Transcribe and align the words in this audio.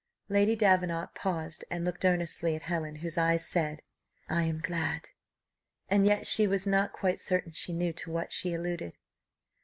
Lady 0.29 0.55
Davenant 0.55 1.13
paused 1.13 1.63
and 1.69 1.85
looked 1.85 2.03
earnestly 2.05 2.55
at 2.55 2.63
Helen, 2.63 2.95
whose 3.05 3.19
eyes 3.19 3.47
said, 3.47 3.83
"I 4.27 4.45
am 4.45 4.59
glad," 4.59 5.09
and 5.89 6.07
yet 6.07 6.25
she 6.25 6.47
was 6.47 6.65
not 6.65 6.91
quite 6.91 7.19
certain 7.19 7.51
she 7.51 7.71
knew 7.71 7.93
to 7.93 8.09
what 8.09 8.33
she 8.33 8.55
alluded. 8.55 8.97